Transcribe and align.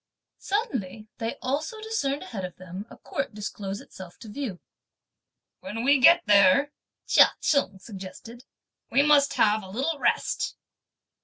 Suddenly 0.39 1.09
they 1.19 1.35
also 1.43 1.79
discerned 1.79 2.23
ahead 2.23 2.43
of 2.43 2.55
them 2.55 2.87
a 2.89 2.97
court 2.97 3.35
disclose 3.35 3.81
itself 3.81 4.17
to 4.17 4.29
view. 4.29 4.59
"When 5.59 5.83
we 5.83 5.99
get 5.99 6.23
there," 6.25 6.71
Chia 7.05 7.35
Cheng 7.39 7.77
suggested, 7.77 8.43
"we 8.89 9.03
must 9.03 9.35
have 9.35 9.61
a 9.61 9.69
little 9.69 9.99
rest." 9.99 10.55